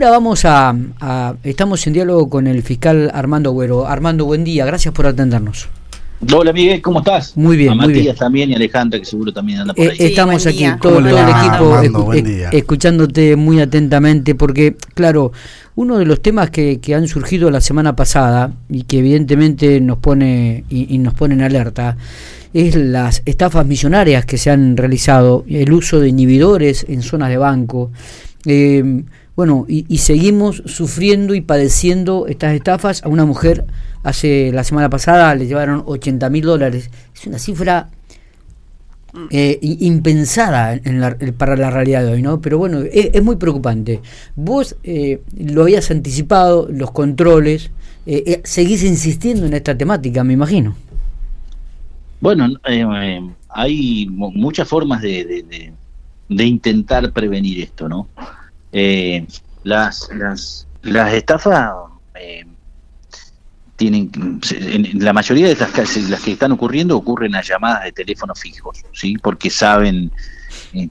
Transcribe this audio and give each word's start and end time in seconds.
Ahora 0.00 0.12
vamos 0.12 0.46
a, 0.46 0.74
Estamos 1.44 1.86
en 1.86 1.92
diálogo 1.92 2.30
con 2.30 2.46
el 2.46 2.62
fiscal 2.62 3.10
Armando 3.12 3.52
Güero. 3.52 3.86
Armando, 3.86 4.24
buen 4.24 4.44
día, 4.44 4.64
gracias 4.64 4.94
por 4.94 5.06
atendernos. 5.06 5.68
Hola 6.32 6.54
Miguel, 6.54 6.80
¿cómo 6.80 7.00
estás? 7.00 7.36
Muy 7.36 7.58
bien, 7.58 7.72
a 7.72 7.74
muy 7.74 7.88
Matías 7.88 8.16
también 8.16 8.48
y 8.48 8.54
Alejandra, 8.54 8.98
que 8.98 9.04
seguro 9.04 9.30
también 9.30 9.58
anda 9.58 9.74
por 9.74 9.84
eh, 9.84 9.90
ahí. 9.90 9.96
estamos 9.98 10.46
aquí, 10.46 10.64
todo, 10.80 11.00
el 11.00 11.08
equipo, 11.08 12.14
escuchándote 12.50 13.36
muy 13.36 13.60
atentamente, 13.60 14.34
porque, 14.34 14.74
claro, 14.94 15.32
uno 15.74 15.98
de 15.98 16.06
los 16.06 16.22
temas 16.22 16.48
que, 16.48 16.80
han 16.96 17.06
surgido 17.06 17.50
la 17.50 17.60
semana 17.60 17.94
pasada 17.94 18.54
y 18.70 18.84
que 18.84 19.00
evidentemente 19.00 19.82
nos 19.82 19.98
pone 19.98 20.64
y, 20.70 20.96
nos 20.96 21.12
pone 21.12 21.34
en 21.34 21.42
alerta 21.42 21.98
es 22.54 22.74
las 22.74 23.20
estafas 23.26 23.66
millonarias 23.66 24.24
que 24.24 24.38
se 24.38 24.50
han 24.50 24.78
realizado, 24.78 25.44
el 25.46 25.70
uso 25.70 26.00
de 26.00 26.08
inhibidores 26.08 26.86
en 26.88 27.02
zonas 27.02 27.28
de 27.28 27.36
banco. 27.36 27.90
Eh, 28.46 29.02
bueno, 29.36 29.64
y, 29.68 29.98
seguimos 29.98 30.62
sufriendo 30.66 31.34
y 31.34 31.40
padeciendo 31.40 32.26
estas 32.26 32.54
estafas. 32.54 33.02
A 33.04 33.08
una 33.08 33.24
mujer 33.24 33.64
hace 34.02 34.50
la 34.52 34.64
semana 34.64 34.90
pasada 34.90 35.34
le 35.34 35.46
llevaron 35.46 35.82
80 35.86 36.28
mil 36.30 36.44
dólares. 36.44 36.90
Es 37.14 37.26
una 37.26 37.38
cifra 37.38 37.88
eh, 39.30 39.58
impensada 39.62 40.78
para 41.38 41.56
la 41.56 41.70
realidad 41.70 42.04
de 42.04 42.12
hoy, 42.12 42.22
¿no? 42.22 42.40
Pero 42.40 42.58
bueno, 42.58 42.80
es, 42.80 43.22
muy 43.22 43.36
preocupante. 43.36 44.00
Vos 44.36 44.76
eh, 44.82 45.22
lo 45.38 45.62
habías 45.62 45.90
anticipado, 45.90 46.68
los 46.70 46.90
controles, 46.90 47.70
eh, 48.06 48.40
seguís 48.44 48.82
insistiendo 48.82 49.46
en 49.46 49.54
esta 49.54 49.76
temática, 49.78 50.24
me 50.24 50.34
imagino. 50.34 50.76
Bueno, 52.20 52.46
hay 53.48 54.06
muchas 54.10 54.68
formas 54.68 55.00
de, 55.00 55.72
de 56.28 56.44
intentar 56.44 57.10
prevenir 57.12 57.60
esto, 57.60 57.88
¿no? 57.88 58.08
Eh, 58.72 59.26
las, 59.64 60.08
las, 60.12 60.66
las 60.82 61.12
estafas 61.12 61.72
eh, 62.14 62.46
tienen, 63.76 64.10
la 64.94 65.12
mayoría 65.12 65.48
de 65.48 65.56
las, 65.56 65.96
las 66.08 66.20
que 66.22 66.32
están 66.32 66.52
ocurriendo 66.52 66.96
ocurren 66.96 67.34
a 67.34 67.42
llamadas 67.42 67.84
de 67.84 67.92
teléfono 67.92 68.34
fijos, 68.34 68.82
¿sí? 68.92 69.16
Porque 69.18 69.50
saben 69.50 70.10
eh, 70.72 70.88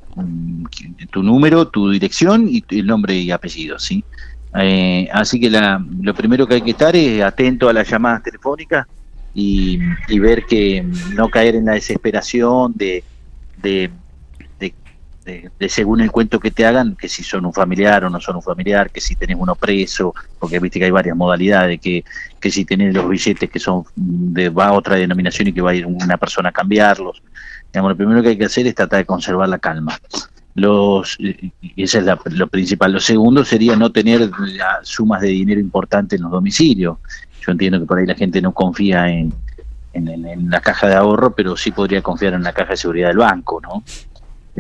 tu 1.11 1.23
número, 1.23 1.67
tu 1.67 1.89
dirección 1.89 2.47
y 2.49 2.63
el 2.69 2.88
nombre 2.88 3.16
y 3.16 3.31
apellido, 3.31 3.80
¿sí? 3.80 4.03
así 5.14 5.39
que 5.39 5.47
la, 5.47 5.80
lo 6.02 6.16
primero 6.16 6.47
que 6.47 6.55
hay 6.55 6.61
que 6.64 6.71
estar 6.71 6.95
es 6.95 7.21
atento 7.21 7.69
a 7.69 7.73
las 7.73 7.88
llamadas 7.88 8.23
telefónicas 8.23 8.88
y, 9.36 9.80
y 10.08 10.17
ver 10.17 10.45
que 10.47 10.83
no 11.14 11.30
caer 11.30 11.55
en 11.55 11.66
la 11.66 11.73
desesperación 11.73 12.73
de, 12.75 13.03
de 13.61 13.91
de, 15.25 15.51
según 15.69 16.01
el 16.01 16.11
cuento 16.11 16.39
que 16.39 16.51
te 16.51 16.65
hagan, 16.65 16.95
que 16.95 17.07
si 17.07 17.23
son 17.23 17.45
un 17.45 17.53
familiar 17.53 18.03
o 18.03 18.09
no 18.09 18.19
son 18.19 18.37
un 18.37 18.41
familiar, 18.41 18.89
que 18.89 19.01
si 19.01 19.15
tenés 19.15 19.37
uno 19.39 19.55
preso, 19.55 20.13
porque 20.39 20.59
viste 20.59 20.79
que 20.79 20.85
hay 20.85 20.91
varias 20.91 21.15
modalidades, 21.15 21.79
que, 21.79 22.03
que 22.39 22.51
si 22.51 22.65
tenés 22.65 22.93
los 22.93 23.07
billetes 23.07 23.49
que 23.49 23.59
son 23.59 23.83
de 23.95 24.49
va 24.49 24.67
a 24.67 24.73
otra 24.73 24.95
denominación 24.95 25.47
y 25.47 25.53
que 25.53 25.61
va 25.61 25.71
a 25.71 25.75
ir 25.75 25.85
una 25.85 26.17
persona 26.17 26.49
a 26.49 26.51
cambiarlos. 26.51 27.21
Digamos, 27.71 27.91
lo 27.91 27.97
primero 27.97 28.23
que 28.23 28.29
hay 28.29 28.37
que 28.37 28.45
hacer 28.45 28.65
es 28.67 28.75
tratar 28.75 28.99
de 28.99 29.05
conservar 29.05 29.47
la 29.49 29.59
calma. 29.59 29.99
Los, 30.55 31.17
y 31.19 31.53
ese 31.77 31.99
es 31.99 32.05
lo 32.31 32.47
principal. 32.47 32.91
Lo 32.91 32.99
segundo 32.99 33.45
sería 33.45 33.75
no 33.75 33.91
tener 33.91 34.29
sumas 34.81 35.21
de 35.21 35.27
dinero 35.29 35.59
importantes 35.59 36.17
en 36.17 36.23
los 36.23 36.31
domicilios. 36.31 36.97
Yo 37.45 37.51
entiendo 37.51 37.79
que 37.79 37.85
por 37.85 37.99
ahí 37.99 38.05
la 38.05 38.15
gente 38.15 38.41
no 38.41 38.51
confía 38.53 39.09
en, 39.09 39.31
en, 39.93 40.49
la 40.49 40.61
caja 40.61 40.87
de 40.87 40.95
ahorro, 40.95 41.33
pero 41.33 41.55
sí 41.55 41.71
podría 41.71 42.01
confiar 42.01 42.33
en 42.33 42.43
la 42.43 42.53
caja 42.53 42.71
de 42.71 42.77
seguridad 42.77 43.09
del 43.09 43.17
banco, 43.17 43.59
¿no? 43.61 43.83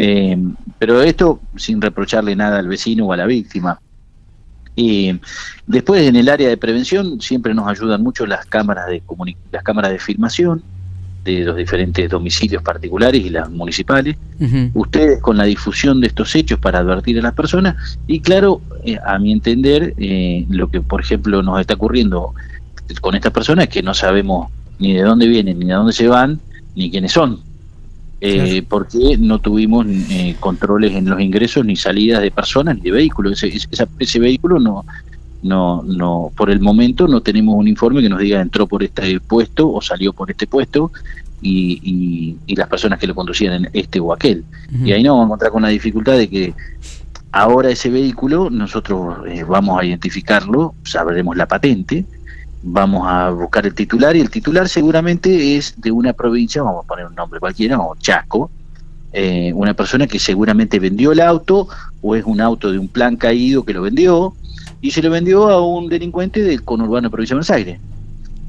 Eh, 0.01 0.37
pero 0.77 1.01
esto 1.01 1.41
sin 1.57 1.81
reprocharle 1.81 2.33
nada 2.33 2.59
al 2.59 2.69
vecino 2.69 3.05
o 3.05 3.13
a 3.13 3.17
la 3.17 3.25
víctima. 3.25 3.81
Y 4.73 5.19
después 5.67 6.07
en 6.07 6.15
el 6.15 6.29
área 6.29 6.47
de 6.47 6.55
prevención 6.55 7.19
siempre 7.19 7.53
nos 7.53 7.67
ayudan 7.67 8.01
mucho 8.01 8.25
las 8.25 8.45
cámaras 8.45 8.87
de 8.87 9.03
las 9.51 9.61
cámaras 9.61 9.91
de 9.91 9.99
filmación 9.99 10.63
de 11.25 11.43
los 11.43 11.57
diferentes 11.57 12.09
domicilios 12.09 12.63
particulares 12.63 13.21
y 13.25 13.29
las 13.29 13.49
municipales. 13.49 14.15
Ustedes 14.73 15.19
con 15.19 15.35
la 15.35 15.43
difusión 15.43 15.99
de 15.99 16.07
estos 16.07 16.33
hechos 16.33 16.59
para 16.59 16.79
advertir 16.79 17.19
a 17.19 17.21
las 17.21 17.33
personas 17.33 17.99
y 18.07 18.21
claro, 18.21 18.61
eh, 18.85 18.97
a 19.05 19.19
mi 19.19 19.33
entender, 19.33 19.93
eh, 19.97 20.45
lo 20.49 20.71
que 20.71 20.79
por 20.79 21.01
ejemplo 21.01 21.43
nos 21.43 21.59
está 21.59 21.73
ocurriendo 21.73 22.33
con 23.01 23.15
estas 23.15 23.33
personas 23.33 23.63
es 23.63 23.69
que 23.69 23.83
no 23.83 23.93
sabemos 23.93 24.49
ni 24.79 24.93
de 24.93 25.01
dónde 25.01 25.27
vienen, 25.27 25.59
ni 25.59 25.65
de 25.65 25.73
dónde 25.73 25.91
se 25.91 26.07
van, 26.07 26.39
ni 26.73 26.89
quiénes 26.89 27.11
son 27.11 27.48
eh, 28.21 28.63
porque 28.67 29.17
no 29.17 29.39
tuvimos 29.39 29.85
eh, 29.87 30.35
controles 30.39 30.93
en 30.93 31.09
los 31.09 31.21
ingresos 31.21 31.65
ni 31.65 31.75
salidas 31.75 32.21
de 32.21 32.31
personas 32.31 32.75
ni 32.75 32.81
de 32.81 32.91
vehículos. 32.91 33.43
Ese, 33.43 33.67
ese, 33.99 34.19
vehículo 34.19 34.59
no, 34.59 34.85
no, 35.41 35.83
no, 35.83 36.31
por 36.35 36.49
el 36.49 36.59
momento 36.59 37.07
no 37.07 37.21
tenemos 37.21 37.55
un 37.55 37.67
informe 37.67 38.01
que 38.01 38.09
nos 38.09 38.19
diga 38.19 38.41
entró 38.41 38.67
por 38.67 38.83
este 38.83 39.19
puesto 39.21 39.71
o 39.71 39.81
salió 39.81 40.11
por 40.11 40.29
este 40.29 40.47
puesto 40.47 40.91
y, 41.41 42.35
y, 42.45 42.55
las 42.55 42.67
personas 42.67 42.99
que 42.99 43.07
lo 43.07 43.15
conducían 43.15 43.53
en 43.65 43.69
este 43.73 43.99
o 43.99 44.11
aquel. 44.11 44.43
Y 44.83 44.91
ahí 44.91 45.01
nos 45.01 45.13
vamos 45.13 45.23
a 45.23 45.25
encontrar 45.27 45.51
con 45.51 45.61
la 45.61 45.69
dificultad 45.69 46.17
de 46.17 46.29
que 46.29 46.53
ahora 47.31 47.69
ese 47.69 47.89
vehículo 47.89 48.49
nosotros 48.49 49.17
eh, 49.27 49.43
vamos 49.43 49.79
a 49.79 49.85
identificarlo, 49.85 50.73
sabremos 50.83 51.37
la 51.37 51.47
patente, 51.47 52.05
vamos 52.61 53.07
a 53.07 53.29
buscar 53.29 53.65
el 53.65 53.73
titular 53.73 54.15
y 54.15 54.21
el 54.21 54.29
titular 54.29 54.67
seguramente 54.67 55.55
es 55.55 55.73
de 55.77 55.91
una 55.91 56.13
provincia, 56.13 56.61
vamos 56.61 56.85
a 56.85 56.87
poner 56.87 57.05
un 57.05 57.15
nombre 57.15 57.39
cualquiera, 57.39 57.79
o 57.79 57.95
Chaco, 57.95 58.51
eh, 59.13 59.51
una 59.53 59.73
persona 59.73 60.07
que 60.07 60.19
seguramente 60.19 60.79
vendió 60.79 61.11
el 61.11 61.21
auto 61.21 61.67
o 62.01 62.15
es 62.15 62.23
un 62.25 62.41
auto 62.41 62.71
de 62.71 62.77
un 62.77 62.87
plan 62.87 63.15
caído 63.15 63.63
que 63.63 63.73
lo 63.73 63.81
vendió 63.81 64.33
y 64.81 64.91
se 64.91 65.01
lo 65.01 65.09
vendió 65.09 65.49
a 65.49 65.65
un 65.65 65.89
delincuente 65.89 66.41
del 66.41 66.63
conurbano 66.63 67.07
de 67.07 67.11
provincia 67.11 67.33
de 67.33 67.37
Buenos 67.37 67.51
Aires, 67.51 67.79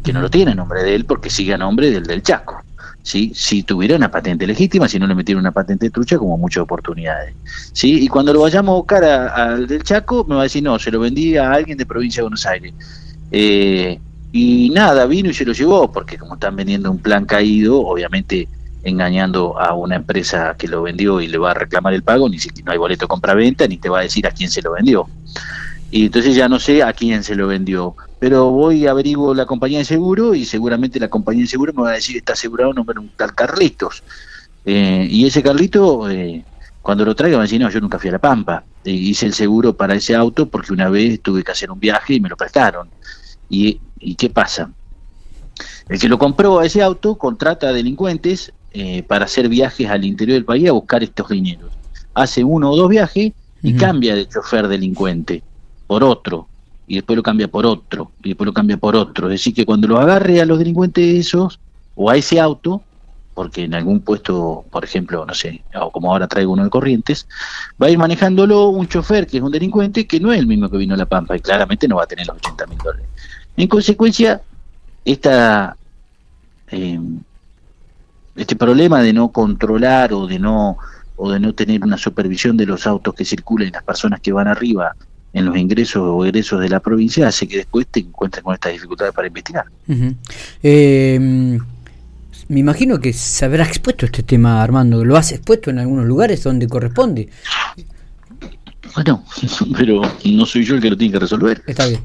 que 0.05 0.13
no 0.13 0.21
lo 0.21 0.29
tiene 0.29 0.53
a 0.53 0.55
nombre 0.55 0.83
de 0.83 0.95
él 0.95 1.05
porque 1.05 1.31
sigue 1.31 1.55
a 1.55 1.59
nombre 1.59 1.91
del 1.91 2.05
del 2.05 2.23
Chaco. 2.23 2.63
¿sí? 3.03 3.33
Si 3.35 3.63
tuviera 3.63 3.97
una 3.97 4.11
patente 4.11 4.47
legítima, 4.47 4.89
si 4.89 4.99
no 4.99 5.07
le 5.07 5.15
metieron 5.15 5.41
una 5.41 5.53
patente 5.53 5.91
trucha, 5.91 6.19
como 6.19 6.37
muchas 6.37 6.63
oportunidades. 6.63 7.35
¿sí? 7.73 8.05
Y 8.05 8.09
cuando 8.09 8.33
lo 8.33 8.41
vayamos 8.41 8.73
a 8.73 8.77
buscar 8.77 9.05
al 9.05 9.67
del 9.67 9.83
Chaco, 9.83 10.25
me 10.29 10.35
va 10.35 10.43
a 10.43 10.45
decir, 10.45 10.63
no, 10.63 10.79
se 10.79 10.91
lo 10.91 11.01
vendí 11.01 11.37
a 11.37 11.53
alguien 11.53 11.79
de 11.79 11.87
provincia 11.87 12.21
de 12.21 12.25
Buenos 12.25 12.47
Aires. 12.47 12.75
Eh, 13.31 13.99
y 14.33 14.71
nada, 14.71 15.07
vino 15.07 15.31
y 15.31 15.35
se 15.35 15.45
lo 15.45 15.53
llevó, 15.53 15.91
porque 15.91 16.17
como 16.17 16.35
están 16.35 16.57
vendiendo 16.57 16.91
un 16.91 16.99
plan 16.99 17.25
caído, 17.27 17.81
obviamente 17.81 18.49
engañando 18.83 19.59
a 19.61 19.75
una 19.75 19.97
empresa 19.97 20.55
que 20.57 20.69
lo 20.69 20.83
vendió 20.83 21.21
y 21.21 21.29
le 21.29 21.39
va 21.39 21.51
a 21.51 21.55
reclamar 21.55 21.93
el 21.93 22.03
pago, 22.03 22.29
ni 22.29 22.39
siquiera 22.39 22.67
no 22.67 22.73
hay 22.73 22.79
boleto 22.79 23.09
compra-venta, 23.09 23.67
ni 23.67 23.77
te 23.77 23.89
va 23.89 24.01
a 24.01 24.03
decir 24.03 24.27
a 24.27 24.31
quién 24.31 24.51
se 24.51 24.63
lo 24.63 24.73
vendió. 24.73 25.07
Y 25.91 26.07
entonces 26.07 26.35
ya 26.37 26.49
no 26.49 26.61
sé 26.61 26.83
a 26.83 26.93
quién 26.93 27.25
se 27.25 27.35
lo 27.35 27.49
vendió. 27.49 27.97
Pero 28.21 28.51
voy 28.51 28.87
averiguo 28.87 29.35
la 29.35 29.47
compañía 29.47 29.79
de 29.79 29.85
seguro 29.85 30.35
y 30.35 30.45
seguramente 30.45 31.01
la 31.01 31.09
compañía 31.09 31.43
de 31.43 31.49
seguro 31.49 31.73
me 31.73 31.83
va 31.83 31.91
a 31.91 31.95
decir 31.95 32.17
está 32.17 32.35
asegurado 32.35 32.71
un 32.71 32.79
un 32.79 33.11
tal 33.17 33.35
Carlitos. 33.35 34.03
Eh, 34.65 35.09
y 35.11 35.27
ese 35.27 35.43
Carlito, 35.43 36.09
eh, 36.09 36.45
cuando 36.83 37.05
lo 37.05 37.15
traiga, 37.15 37.39
va 37.39 37.43
a 37.43 37.47
decir, 37.47 37.61
no, 37.61 37.71
yo 37.71 37.81
nunca 37.81 37.99
fui 37.99 38.09
a 38.09 38.13
La 38.13 38.19
Pampa. 38.19 38.63
Eh, 38.85 38.93
hice 38.93 39.27
el 39.27 39.35
seguro 39.35 39.75
para 39.75 39.95
ese 39.95 40.15
auto 40.15 40.49
porque 40.49 40.73
una 40.73 40.89
vez 40.89 41.21
tuve 41.21 41.43
que 41.43 41.53
hacer 41.53 41.71
un 41.71 41.81
viaje 41.81 42.15
y 42.15 42.21
me 42.21 42.29
lo 42.29 42.37
prestaron. 42.37 42.89
Y, 43.51 43.81
qué 44.17 44.31
pasa? 44.31 44.71
El 45.89 45.99
que 45.99 46.09
lo 46.09 46.19
compró 46.19 46.61
a 46.61 46.67
ese 46.67 46.83
auto 46.83 47.19
contrata 47.19 47.69
a 47.69 47.73
delincuentes 47.73 48.53
eh, 48.73 49.03
para 49.03 49.27
hacer 49.27 49.49
viajes 49.49 49.91
al 49.91 50.05
interior 50.05 50.37
del 50.37 50.45
país 50.45 50.69
a 50.69 50.73
buscar 50.73 51.03
estos 51.03 51.29
dineros. 51.29 51.71
Hace 52.15 52.45
uno 52.45 52.71
o 52.71 52.77
dos 52.77 52.89
viajes 52.89 53.33
y 53.63 53.75
cambia 53.75 54.15
de 54.15 54.27
chofer 54.27 54.69
delincuente 54.69 55.43
por 55.87 56.05
otro, 56.05 56.47
y 56.87 56.95
después 56.95 57.17
lo 57.17 57.23
cambia 57.23 57.49
por 57.49 57.67
otro, 57.67 58.13
y 58.23 58.31
después 58.31 58.47
lo 58.47 58.55
cambia 58.55 58.77
por 58.77 58.97
otro. 58.97 59.27
Es 59.27 59.33
decir, 59.33 59.53
que 59.53 59.67
cuando 59.67 59.89
lo 59.89 59.99
agarre 59.99 60.41
a 60.41 60.47
los 60.47 60.59
delincuentes 60.59 61.27
esos, 61.27 61.61
o 61.95 62.09
a 62.09 62.17
ese 62.17 62.41
auto, 62.41 62.83
porque 63.35 63.65
en 63.65 63.75
algún 63.75 64.01
puesto, 64.01 64.65
por 64.71 64.85
ejemplo, 64.85 65.25
no 65.25 65.35
sé, 65.35 65.63
o 65.75 65.91
como 65.91 66.13
ahora 66.13 66.29
traigo 66.29 66.53
uno 66.53 66.65
de 66.65 66.71
Corrientes, 66.71 67.27
va 67.81 67.87
a 67.87 67.91
ir 67.91 67.99
manejándolo 67.99 68.69
un 68.69 68.87
chofer 68.87 69.27
que 69.27 69.39
es 69.39 69.43
un 69.43 69.51
delincuente 69.51 70.07
que 70.07 70.21
no 70.21 70.33
es 70.33 70.39
el 70.39 70.47
mismo 70.47 70.69
que 70.69 70.77
vino 70.77 70.95
a 70.95 70.99
La 70.99 71.07
Pampa 71.07 71.37
y 71.37 71.41
claramente 71.41 71.89
no 71.89 71.97
va 71.97 72.05
a 72.05 72.07
tener 72.07 72.27
los 72.27 72.37
80 72.37 72.67
mil 72.67 72.79
dólares. 72.79 73.07
En 73.57 73.69
consecuencia, 73.69 74.41
esta, 75.05 75.77
eh, 76.71 77.01
este 78.37 78.57
problema 78.57 79.03
de 79.03 79.13
no 79.13 79.29
controlar 79.29 80.13
o 80.13 80.27
de 80.27 80.39
no 80.39 80.79
o 81.17 81.31
de 81.31 81.39
no 81.39 81.53
tener 81.53 81.83
una 81.85 81.99
supervisión 81.99 82.57
de 82.57 82.65
los 82.65 82.87
autos 82.87 83.15
que 83.15 83.27
circulan 83.27 83.69
y 83.69 83.71
las 83.73 83.83
personas 83.83 84.21
que 84.21 84.33
van 84.33 84.49
arriba 84.49 84.97
en 85.35 85.45
los 85.45 85.57
ingresos 85.57 86.03
o 86.03 86.25
egresos 86.25 86.61
de 86.61 86.71
la 86.71 86.81
provincia 86.81 87.29
hace 87.29 87.47
que 87.47 87.59
después 87.59 87.87
te 87.87 88.01
encuentres 88.01 88.43
con 88.43 88.55
estas 88.55 88.73
dificultades 88.73 89.13
para 89.13 89.29
investigar. 89.29 89.67
Eh, 90.63 91.59
me 92.49 92.59
imagino 92.59 92.99
que 92.99 93.13
se 93.13 93.45
habrá 93.45 93.65
expuesto 93.65 94.07
este 94.07 94.23
tema, 94.23 94.63
Armando. 94.63 95.05
¿Lo 95.05 95.17
has 95.17 95.31
expuesto 95.31 95.71
en 95.71 95.79
algunos 95.79 96.07
lugares 96.07 96.43
donde 96.43 96.67
corresponde? 96.67 97.29
Bueno, 98.95 99.25
pero 99.77 100.03
no 100.25 100.47
soy 100.47 100.65
yo 100.65 100.75
el 100.75 100.81
que 100.81 100.91
lo 100.91 100.97
tiene 100.97 101.13
que 101.13 101.21
resolver. 101.21 101.63
Está 101.67 101.87
bien. 101.87 102.01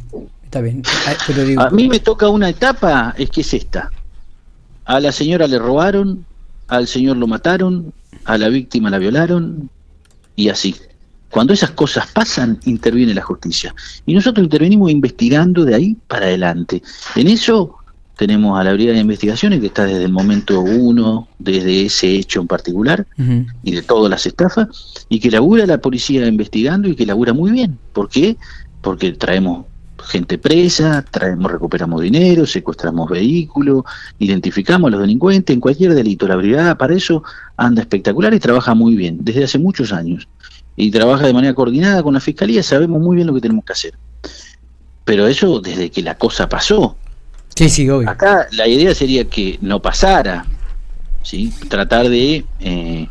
A 1.60 1.70
mí 1.70 1.88
me 1.88 2.00
toca 2.00 2.30
una 2.30 2.50
etapa, 2.50 3.14
es 3.18 3.30
que 3.30 3.42
es 3.42 3.54
esta. 3.54 3.92
A 4.86 5.00
la 5.00 5.12
señora 5.12 5.48
le 5.48 5.60
robaron, 5.60 6.26
al 6.68 6.88
señor 6.88 7.18
lo 7.18 7.28
mataron, 7.28 7.94
a 8.26 8.38
la 8.38 8.50
víctima 8.50 8.90
la 8.90 8.98
violaron 8.98 9.70
y 10.36 10.50
así. 10.50 10.76
Cuando 11.30 11.54
esas 11.54 11.72
cosas 11.72 12.08
pasan, 12.08 12.60
interviene 12.66 13.14
la 13.14 13.22
justicia. 13.22 13.76
Y 14.06 14.14
nosotros 14.14 14.44
intervenimos 14.44 14.90
investigando 14.90 15.66
de 15.66 15.76
ahí 15.76 15.98
para 16.08 16.28
adelante. 16.28 16.82
En 17.16 17.28
eso 17.28 17.76
tenemos 18.16 18.58
a 18.58 18.64
la 18.64 18.74
Brigada 18.74 18.96
de 18.96 19.02
Investigaciones 19.02 19.60
que 19.60 19.68
está 19.68 19.86
desde 19.86 20.06
el 20.06 20.12
momento 20.12 20.62
uno, 20.62 21.28
desde 21.38 21.88
ese 21.88 22.08
hecho 22.16 22.40
en 22.40 22.48
particular 22.48 23.06
y 23.64 23.72
de 23.72 23.82
todas 23.82 24.10
las 24.10 24.26
estafas, 24.26 25.06
y 25.10 25.20
que 25.20 25.30
labura 25.30 25.66
la 25.66 25.80
policía 25.80 26.26
investigando 26.26 26.88
y 26.88 26.96
que 26.96 27.06
labura 27.06 27.34
muy 27.34 27.52
bien. 27.52 27.78
¿Por 27.92 28.08
qué? 28.08 28.38
Porque 28.82 29.12
traemos 29.12 29.66
gente 30.06 30.38
presa, 30.38 31.04
traemos, 31.10 31.52
recuperamos 31.52 32.02
dinero, 32.02 32.46
secuestramos 32.46 33.10
vehículos, 33.10 33.84
identificamos 34.20 34.88
a 34.88 34.92
los 34.92 35.02
delincuentes 35.02 35.54
en 35.54 35.60
cualquier 35.60 35.94
delito. 35.94 36.28
La 36.28 36.36
brigada 36.36 36.78
para 36.78 36.94
eso 36.94 37.24
anda 37.58 37.82
espectacular 37.82 38.34
y 38.34 38.40
trabaja 38.40 38.74
muy 38.74 38.96
bien, 38.96 39.20
desde 39.22 39.44
hace 39.44 39.60
muchos 39.60 39.92
años. 39.92 40.28
Y 40.76 40.92
trabaja 40.92 41.26
de 41.26 41.34
manera 41.34 41.54
coordinada 41.54 42.04
con 42.04 42.14
la 42.14 42.20
fiscalía, 42.20 42.62
sabemos 42.64 43.02
muy 43.02 43.16
bien 43.16 43.28
lo 43.28 43.34
que 43.34 43.42
tenemos 43.42 43.66
que 43.66 43.74
hacer. 43.74 43.94
Pero 45.04 45.28
eso 45.28 45.60
desde 45.62 45.90
que 45.90 46.02
la 46.02 46.18
cosa 46.18 46.50
pasó. 46.50 46.98
Sí, 47.56 47.70
sí, 47.70 47.90
obvio. 47.90 48.10
Acá 48.10 48.48
la 48.52 48.68
idea 48.68 48.94
sería 48.94 49.26
que 49.26 49.58
no 49.62 49.82
pasara, 49.82 50.46
¿sí? 51.24 51.54
tratar 51.70 52.10
de 52.10 52.46
eh, 52.60 53.08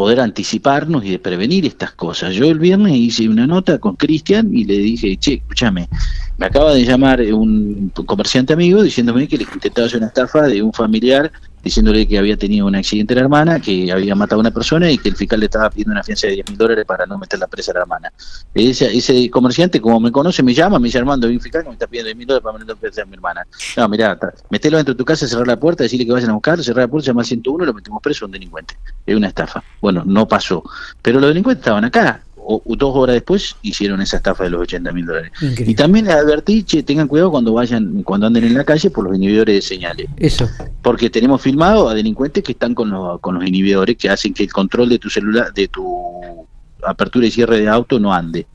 poder 0.00 0.18
anticiparnos 0.18 1.04
y 1.04 1.10
de 1.10 1.18
prevenir 1.18 1.66
estas 1.66 1.92
cosas. 1.92 2.34
Yo 2.34 2.46
el 2.46 2.58
viernes 2.58 2.94
hice 2.94 3.28
una 3.28 3.46
nota 3.46 3.76
con 3.76 3.96
Cristian 3.96 4.48
y 4.50 4.64
le 4.64 4.78
dije, 4.78 5.14
che, 5.18 5.34
escúchame, 5.34 5.90
me 6.38 6.46
acaba 6.46 6.72
de 6.72 6.86
llamar 6.86 7.20
un 7.20 7.92
comerciante 8.06 8.54
amigo 8.54 8.82
diciéndome 8.82 9.28
que 9.28 9.36
le 9.36 9.42
intentaba 9.42 9.86
hacer 9.86 9.98
una 9.98 10.06
estafa 10.06 10.46
de 10.46 10.62
un 10.62 10.72
familiar 10.72 11.30
diciéndole 11.62 12.06
que 12.06 12.18
había 12.18 12.36
tenido 12.36 12.66
un 12.66 12.74
accidente 12.74 13.14
la 13.14 13.22
hermana, 13.22 13.60
que 13.60 13.90
había 13.92 14.14
matado 14.14 14.40
a 14.40 14.42
una 14.42 14.50
persona 14.50 14.90
y 14.90 14.98
que 14.98 15.08
el 15.08 15.16
fiscal 15.16 15.40
le 15.40 15.46
estaba 15.46 15.70
pidiendo 15.70 15.92
una 15.92 16.02
fianza 16.02 16.26
de 16.26 16.34
10 16.34 16.50
mil 16.50 16.58
dólares 16.58 16.84
para 16.86 17.06
no 17.06 17.18
meter 17.18 17.38
la 17.38 17.46
presa 17.46 17.72
a 17.72 17.74
la 17.74 17.80
hermana. 17.80 18.12
Ese, 18.54 18.96
ese 18.96 19.30
comerciante, 19.30 19.80
como 19.80 20.00
me 20.00 20.12
conoce, 20.12 20.42
me 20.42 20.54
llama, 20.54 20.78
me 20.78 20.88
dice 20.88 20.98
Armando, 20.98 21.26
hay 21.26 21.34
un 21.34 21.40
fiscal 21.40 21.62
que 21.62 21.68
me 21.68 21.74
está 21.74 21.86
pidiendo 21.86 22.06
10 22.06 22.16
mil 22.16 22.26
dólares 22.26 22.44
para 22.44 22.58
meter 22.58 22.74
la 22.74 22.80
presa 22.80 23.02
a 23.02 23.04
mi 23.06 23.14
hermana. 23.14 23.46
No, 23.76 23.88
mirá, 23.88 24.18
metelo 24.50 24.76
dentro 24.76 24.94
de 24.94 24.98
tu 24.98 25.04
casa, 25.04 25.26
cerrar 25.26 25.46
la 25.46 25.58
puerta, 25.58 25.82
decirle 25.82 26.06
que 26.06 26.12
vayan 26.12 26.30
a 26.30 26.34
buscar, 26.34 26.62
cerrar 26.62 26.84
la 26.84 26.88
puerta, 26.88 27.06
llamar 27.06 27.22
al 27.22 27.26
101 27.26 27.64
y 27.64 27.66
lo 27.66 27.74
metemos 27.74 28.02
preso 28.02 28.24
a 28.24 28.26
un 28.26 28.32
delincuente. 28.32 28.76
Es 29.06 29.16
una 29.16 29.28
estafa. 29.28 29.62
Bueno, 29.80 30.02
no 30.04 30.26
pasó. 30.26 30.62
Pero 31.02 31.20
los 31.20 31.28
delincuentes 31.28 31.62
estaban 31.62 31.84
acá, 31.84 32.22
o, 32.50 32.76
dos 32.76 32.96
horas 32.96 33.14
después 33.14 33.56
hicieron 33.62 34.00
esa 34.00 34.16
estafa 34.16 34.44
de 34.44 34.50
los 34.50 34.62
80 34.62 34.92
mil 34.92 35.06
dólares. 35.06 35.30
Y 35.40 35.74
también 35.74 36.06
les 36.06 36.14
advertí, 36.14 36.64
che, 36.64 36.82
tengan 36.82 37.06
cuidado 37.06 37.30
cuando 37.30 37.52
vayan, 37.52 38.02
cuando 38.02 38.26
anden 38.26 38.44
en 38.44 38.54
la 38.54 38.64
calle 38.64 38.90
por 38.90 39.04
los 39.04 39.14
inhibidores 39.14 39.54
de 39.54 39.62
señales. 39.62 40.08
Eso. 40.16 40.48
Porque 40.82 41.10
tenemos 41.10 41.40
filmado 41.40 41.88
a 41.88 41.94
delincuentes 41.94 42.42
que 42.42 42.52
están 42.52 42.74
con, 42.74 42.90
los, 42.90 43.20
con 43.20 43.36
los 43.36 43.46
inhibidores 43.46 43.96
que 43.96 44.10
hacen 44.10 44.34
que 44.34 44.42
el 44.42 44.52
control 44.52 44.88
de 44.88 44.98
tu 44.98 45.08
celular, 45.08 45.52
de 45.52 45.68
tu 45.68 46.46
apertura 46.84 47.26
y 47.26 47.30
cierre 47.30 47.60
de 47.60 47.68
auto 47.68 48.00
no 48.00 48.12
ande. 48.12 48.46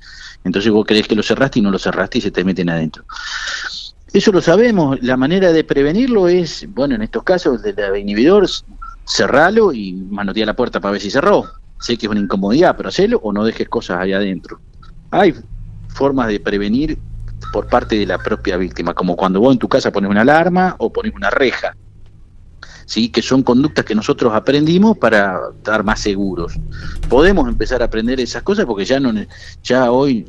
Entonces 0.44 0.71
vos 0.71 0.86
crees 0.86 1.07
que 1.07 1.15
lo 1.15 1.24
cerraste 1.24 1.59
y 1.59 1.62
no 1.62 1.71
lo 1.71 1.80
cerraste 1.80 2.18
y 2.18 2.21
se 2.21 2.31
te 2.31 2.44
meten 2.44 2.69
adentro. 2.69 3.06
Eso 4.12 4.31
lo 4.31 4.41
sabemos, 4.41 5.01
la 5.01 5.18
manera 5.18 5.51
de 5.51 5.63
prevenirlo 5.63 6.27
es, 6.27 6.68
bueno, 6.69 6.95
en 6.95 7.01
estos 7.01 7.24
casos 7.24 7.62
de 7.62 7.74
la 7.74 7.98
inhibidor, 7.98 8.48
cerralo 9.06 9.74
y 9.74 9.94
manotea 9.94 10.45
la 10.45 10.56
puerta 10.56 10.80
para 10.80 10.94
ver 10.94 11.01
si 11.01 11.12
cerró 11.12 11.45
sé 11.80 11.98
que 11.98 12.06
es 12.06 12.12
una 12.12 12.22
incomodidad, 12.22 12.75
pero 12.75 12.89
hacelo 12.89 13.19
o 13.24 13.31
no 13.31 13.44
dejes 13.44 13.69
cosas 13.69 14.00
ahí 14.00 14.13
adentro. 14.13 14.60
Hay 15.12 15.36
formas 15.89 16.27
de 16.27 16.39
prevenir 16.39 16.98
por 17.51 17.68
parte 17.68 17.98
de 17.98 18.06
la 18.06 18.18
propia 18.18 18.57
víctima, 18.57 18.94
como 18.94 19.16
cuando 19.16 19.39
vos 19.39 19.54
en 19.54 19.60
tu 19.60 19.68
casa 19.68 19.92
pones 19.92 20.10
una 20.10 20.22
alarma 20.22 20.75
o 20.80 20.92
pones 20.92 21.13
una 21.16 21.30
reja, 21.30 21.75
¿sí? 22.86 23.10
que 23.10 23.22
son 23.22 23.44
conductas 23.44 23.86
que 23.86 23.95
nosotros 23.95 24.33
aprendimos 24.33 24.98
para 24.98 25.39
estar 25.57 25.83
más 25.83 26.00
seguros. 26.00 26.54
Podemos 27.10 27.48
empezar 27.48 27.81
a 27.81 27.86
aprender 27.86 28.19
esas 28.19 28.44
cosas 28.44 28.66
porque 28.66 28.86
ya 28.86 29.00
no 29.00 29.13
ya 29.63 29.92
hoy 29.92 30.25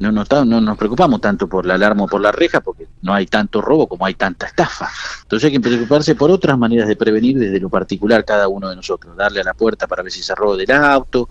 no, 0.00 0.10
no, 0.10 0.24
no 0.46 0.60
nos 0.62 0.78
preocupamos 0.78 1.20
tanto 1.20 1.46
por 1.46 1.66
la 1.66 1.74
alarma 1.74 2.04
o 2.04 2.06
por 2.06 2.22
la 2.22 2.32
reja 2.32 2.60
porque 2.60 2.88
no 3.02 3.12
hay 3.12 3.26
tanto 3.26 3.60
robo 3.60 3.86
como 3.86 4.06
hay 4.06 4.14
tanta 4.14 4.46
estafa. 4.46 4.88
Entonces 5.22 5.46
hay 5.46 5.52
que 5.52 5.60
preocuparse 5.60 6.14
por 6.14 6.30
otras 6.30 6.58
maneras 6.58 6.88
de 6.88 6.96
prevenir 6.96 7.38
desde 7.38 7.60
lo 7.60 7.68
particular 7.68 8.24
cada 8.24 8.48
uno 8.48 8.70
de 8.70 8.76
nosotros, 8.76 9.14
darle 9.14 9.42
a 9.42 9.44
la 9.44 9.52
puerta 9.52 9.86
para 9.86 10.02
ver 10.02 10.10
si 10.10 10.22
se 10.22 10.34
roba 10.34 10.56
del 10.56 10.70
auto. 10.72 11.28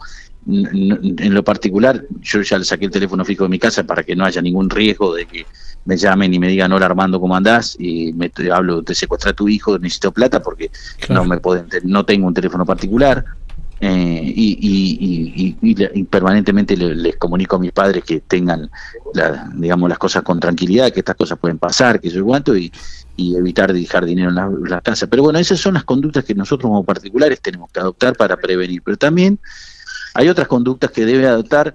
En 0.48 1.34
lo 1.34 1.44
particular, 1.44 2.06
yo 2.22 2.42
ya 2.42 2.60
le 2.60 2.64
saqué 2.64 2.86
el 2.86 2.92
teléfono 2.92 3.26
fijo 3.26 3.44
de 3.44 3.50
mi 3.50 3.60
casa 3.60 3.84
para 3.84 4.04
que 4.04 4.16
no 4.16 4.24
haya 4.24 4.42
ningún 4.42 4.70
riesgo 4.70 5.16
de 5.16 5.26
que 5.26 5.46
me 5.86 5.98
llamen 5.98 6.32
y 6.32 6.40
me 6.40 6.48
digan, 6.48 6.72
hola 6.72 6.86
Armando, 6.86 7.20
¿cómo 7.20 7.36
andás? 7.36 7.76
Y 7.80 8.14
me 8.14 8.32
hablo, 8.54 8.84
te 8.84 8.94
secuestra 8.94 9.34
tu 9.34 9.50
hijo, 9.50 9.80
necesito 9.80 10.12
plata 10.12 10.42
porque 10.42 10.70
no 11.10 11.26
me 11.26 11.40
pueden, 11.40 11.68
no 11.84 12.06
tengo 12.06 12.28
un 12.28 12.34
teléfono 12.36 12.66
particular. 12.66 13.26
Eh, 13.82 14.34
y, 14.36 15.56
y, 15.62 16.04
permanentemente 16.04 16.76
les, 16.76 17.16
comunico 17.16 17.56
a 17.56 17.60
mis 17.60 17.72
padres 17.72 18.04
que 18.04 18.20
tengan 18.20 18.70
digamos 19.54 19.88
las 19.88 19.98
cosas 19.98 20.22
con 20.22 20.38
tranquilidad 20.38 20.92
que 20.92 21.00
estas 21.00 21.16
cosas 21.16 21.40
pueden 21.40 21.60
pasar 21.60 22.02
que 22.02 22.10
yo 22.10 22.26
cuánto 22.26 22.58
y, 22.58 22.70
evitar 23.18 23.72
dejar 23.72 24.04
dinero 24.04 24.32
en 24.32 24.70
la, 24.70 24.82
casa 24.82 25.08
pero 25.08 25.24
bueno 25.24 25.40
esas 25.40 25.62
son 25.62 25.76
las 25.76 25.86
conductas 25.86 26.26
que 26.26 26.36
nosotros 26.36 26.70
como 26.70 26.84
particulares 26.84 27.40
tenemos 27.40 27.72
que 27.72 27.80
adoptar 27.80 28.18
para 28.18 28.36
prevenir 28.36 28.82
pero 28.84 28.98
también 28.98 29.40
hay 30.14 30.28
otras 30.28 30.50
conductas 30.50 30.92
que 30.92 31.06
debe 31.06 31.26
adoptar 31.26 31.74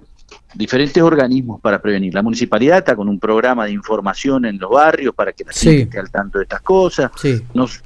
diferentes 0.53 1.01
organismos 1.03 1.59
para 1.61 1.81
prevenir. 1.81 2.13
La 2.13 2.21
municipalidad 2.21 2.79
está 2.79 2.95
con 2.95 3.09
un 3.09 3.19
programa 3.19 3.65
de 3.65 3.71
información 3.71 4.45
en 4.45 4.57
los 4.57 4.71
barrios 4.71 5.13
para 5.13 5.33
que 5.33 5.43
la 5.43 5.51
gente 5.51 5.81
esté 5.81 5.99
al 5.99 6.09
tanto 6.09 6.39
de 6.39 6.43
estas 6.43 6.61
cosas. 6.61 7.11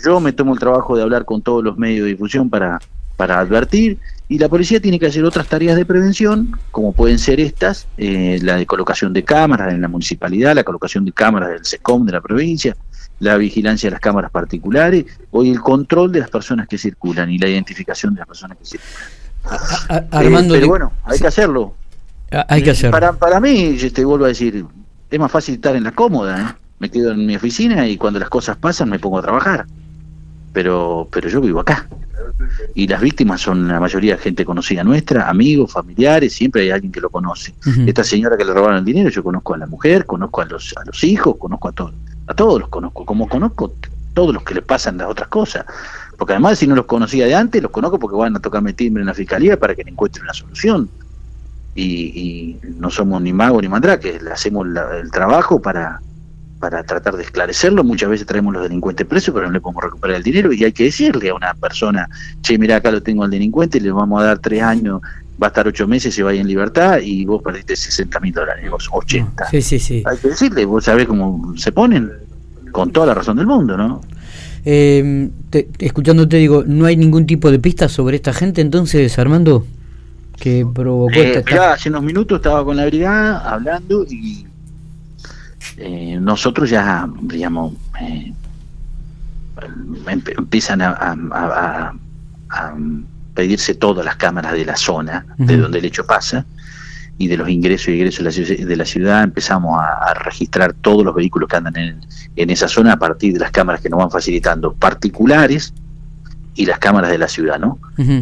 yo 0.03 0.19
me 0.19 0.33
tomo 0.33 0.53
el 0.53 0.59
trabajo 0.59 0.95
de 0.95 1.03
hablar 1.03 1.25
con 1.25 1.41
todos 1.41 1.63
los 1.63 1.77
medios 1.77 2.05
de 2.05 2.11
difusión 2.11 2.49
para 2.49 2.79
para 3.19 3.37
advertir 3.37 3.99
y 4.29 4.37
la 4.37 4.47
policía 4.47 4.79
tiene 4.79 4.97
que 4.97 5.07
hacer 5.07 5.25
otras 5.25 5.45
tareas 5.45 5.75
de 5.75 5.85
prevención, 5.85 6.57
como 6.71 6.93
pueden 6.93 7.19
ser 7.19 7.41
estas, 7.41 7.85
eh, 7.97 8.39
la 8.41 8.55
de 8.55 8.65
colocación 8.65 9.11
de 9.11 9.25
cámaras 9.25 9.73
en 9.73 9.81
la 9.81 9.89
municipalidad, 9.89 10.55
la 10.55 10.63
colocación 10.63 11.03
de 11.03 11.11
cámaras 11.11 11.49
del 11.49 11.65
SECOM 11.65 12.05
de 12.05 12.13
la 12.13 12.21
provincia, 12.21 12.77
la 13.19 13.35
vigilancia 13.35 13.87
de 13.87 13.91
las 13.91 13.99
cámaras 13.99 14.31
particulares, 14.31 15.03
o 15.31 15.43
el 15.43 15.59
control 15.59 16.13
de 16.13 16.21
las 16.21 16.29
personas 16.29 16.65
que 16.69 16.77
circulan 16.77 17.29
y 17.29 17.37
la 17.37 17.49
identificación 17.49 18.13
de 18.13 18.19
las 18.19 18.27
personas 18.29 18.57
que 18.57 18.63
circulan. 18.63 20.07
Armando, 20.11 20.55
eh, 20.55 20.59
pero 20.59 20.69
bueno, 20.69 20.93
hay 21.03 21.19
que 21.19 21.27
hacerlo. 21.27 21.73
Hay 22.47 22.63
que 22.63 22.71
hacerlo. 22.71 22.91
Para, 22.91 23.11
para 23.11 23.41
mí, 23.41 23.75
te 23.93 24.05
vuelvo 24.05 24.23
a 24.23 24.29
decir, 24.29 24.63
es 25.11 25.19
más 25.19 25.29
fácil 25.29 25.55
estar 25.55 25.75
en 25.75 25.83
la 25.83 25.91
cómoda, 25.91 26.41
¿eh? 26.41 26.55
me 26.79 26.89
quedo 26.89 27.11
en 27.11 27.25
mi 27.25 27.35
oficina 27.35 27.85
y 27.85 27.97
cuando 27.97 28.17
las 28.17 28.29
cosas 28.29 28.55
pasan 28.55 28.89
me 28.89 28.97
pongo 28.97 29.19
a 29.19 29.23
trabajar. 29.23 29.65
Pero, 30.53 31.05
pero 31.11 31.27
yo 31.27 31.41
vivo 31.41 31.59
acá 31.59 31.85
y 32.75 32.87
las 32.87 33.01
víctimas 33.01 33.41
son 33.41 33.67
la 33.67 33.79
mayoría 33.79 34.17
gente 34.17 34.45
conocida 34.45 34.83
nuestra, 34.83 35.29
amigos, 35.29 35.71
familiares, 35.71 36.33
siempre 36.33 36.63
hay 36.63 36.71
alguien 36.71 36.91
que 36.91 37.01
lo 37.01 37.09
conoce. 37.09 37.53
Esta 37.85 38.03
señora 38.03 38.37
que 38.37 38.45
le 38.45 38.53
robaron 38.53 38.77
el 38.77 38.85
dinero, 38.85 39.09
yo 39.09 39.23
conozco 39.23 39.53
a 39.53 39.57
la 39.57 39.67
mujer, 39.67 40.05
conozco 40.05 40.41
a 40.41 40.45
los, 40.45 40.73
a 40.77 40.85
los 40.85 41.03
hijos, 41.03 41.35
conozco 41.37 41.67
a 41.69 41.71
todos, 41.71 41.93
a 42.27 42.33
todos 42.33 42.59
los 42.59 42.69
conozco, 42.69 43.05
como 43.05 43.27
conozco 43.27 43.73
todos 44.13 44.33
los 44.33 44.43
que 44.43 44.55
le 44.55 44.61
pasan 44.61 44.97
las 44.97 45.07
otras 45.07 45.27
cosas. 45.29 45.65
Porque 46.17 46.33
además 46.33 46.59
si 46.59 46.67
no 46.67 46.75
los 46.75 46.85
conocía 46.85 47.25
de 47.25 47.35
antes, 47.35 47.61
los 47.61 47.71
conozco 47.71 47.99
porque 47.99 48.17
van 48.17 48.35
a 48.35 48.39
tocarme 48.39 48.73
timbre 48.73 49.01
en 49.01 49.07
la 49.07 49.13
fiscalía 49.13 49.57
para 49.57 49.75
que 49.75 49.83
le 49.83 49.91
encuentren 49.91 50.23
una 50.23 50.33
solución. 50.33 50.89
Y, 51.75 52.57
no 52.77 52.89
somos 52.89 53.21
ni 53.21 53.31
magos 53.31 53.61
ni 53.61 53.69
mandraques, 53.69 54.21
le 54.21 54.31
hacemos 54.31 54.67
el 54.67 55.11
trabajo 55.11 55.61
para, 55.61 56.01
para 56.59 56.83
tratar 56.83 57.15
de 57.15 57.23
esclarecerlo. 57.23 57.83
Muchas 57.83 58.09
veces 58.09 58.27
traemos 58.27 58.53
los 58.53 58.63
delincuentes 58.63 59.07
presos, 59.07 59.33
pero 59.33 59.47
no 59.47 59.53
le 59.53 59.61
podemos 59.61 59.83
recuperar 59.83 60.17
el 60.17 60.23
dinero 60.23 60.51
y 60.51 60.63
hay 60.63 60.71
que 60.71 60.85
decirle 60.85 61.29
a 61.29 61.33
una 61.33 61.53
persona, 61.53 62.09
che, 62.41 62.57
mira, 62.57 62.77
acá 62.77 62.91
lo 62.91 63.01
tengo 63.01 63.23
al 63.23 63.31
delincuente, 63.31 63.79
le 63.79 63.91
vamos 63.91 64.21
a 64.21 64.25
dar 64.25 64.39
tres 64.39 64.61
años, 64.61 65.01
va 65.41 65.47
a 65.47 65.49
estar 65.49 65.67
ocho 65.67 65.87
meses, 65.87 66.13
se 66.13 66.21
vaya 66.21 66.41
en 66.41 66.47
libertad 66.47 66.99
y 67.01 67.25
vos 67.25 67.41
perdiste 67.41 67.75
60 67.75 68.19
mil 68.19 68.33
dólares, 68.33 68.69
vos 68.69 68.89
80. 68.91 69.49
Sí, 69.49 69.61
sí, 69.61 69.79
sí. 69.79 70.03
Hay 70.05 70.17
que 70.17 70.29
decirle, 70.29 70.65
vos 70.65 70.83
sabés 70.83 71.07
cómo 71.07 71.53
se 71.57 71.71
ponen, 71.71 72.11
con 72.71 72.91
toda 72.91 73.07
la 73.07 73.13
razón 73.13 73.37
del 73.37 73.47
mundo, 73.47 73.77
¿no? 73.77 74.01
Eh, 74.65 75.29
escuchándote 75.79 76.37
digo, 76.37 76.63
¿no 76.67 76.85
hay 76.85 76.97
ningún 76.97 77.25
tipo 77.25 77.49
de 77.49 77.59
pista 77.59 77.87
sobre 77.87 78.17
esta 78.17 78.33
gente 78.33 78.59
entonces, 78.59 79.17
Armando? 79.17 79.65
Que 80.37 80.65
provocó 80.73 81.15
eh, 81.15 81.43
hace 81.59 81.89
unos 81.89 82.03
minutos 82.03 82.37
estaba 82.37 82.63
con 82.63 82.77
la 82.77 82.85
brigada 82.85 83.39
hablando 83.49 84.05
y 84.09 84.45
eh, 85.79 86.17
nosotros 86.19 86.69
ya, 86.69 87.07
digamos, 87.21 87.73
eh, 88.01 88.33
empiezan 90.37 90.81
a, 90.81 91.93
pedirse 93.33 93.75
todas 93.75 94.03
las 94.03 94.17
cámaras 94.17 94.51
de 94.53 94.65
la 94.65 94.75
zona 94.75 95.25
de 95.37 95.55
donde 95.55 95.79
el 95.79 95.85
hecho 95.85 96.05
pasa 96.05 96.45
y 97.17 97.27
de 97.27 97.37
los 97.37 97.47
ingresos 97.49 97.89
y 97.89 97.93
egresos 97.93 98.35
de 98.35 98.75
la 98.75 98.85
ciudad, 98.85 99.23
empezamos 99.23 99.77
a, 99.79 100.13
registrar 100.15 100.73
todos 100.73 101.05
los 101.05 101.15
vehículos 101.15 101.47
que 101.47 101.55
andan 101.55 101.75
en, 101.77 102.49
esa 102.49 102.67
zona 102.67 102.93
a 102.93 102.99
partir 102.99 103.33
de 103.33 103.39
las 103.39 103.51
cámaras 103.51 103.81
que 103.81 103.89
nos 103.89 103.99
van 103.99 104.11
facilitando 104.11 104.73
particulares 104.73 105.73
y 106.55 106.65
las 106.65 106.79
cámaras 106.79 107.11
de 107.11 107.17
la 107.17 107.27
ciudad, 107.27 107.59
¿no? 107.59 107.77